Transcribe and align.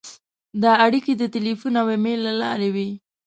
دا 0.61 0.71
اړیکې 0.85 1.13
د 1.17 1.23
تیلفون 1.33 1.73
او 1.81 1.87
ایمېل 1.93 2.19
له 2.27 2.33
لارې 2.41 2.69
وې. 2.75 2.89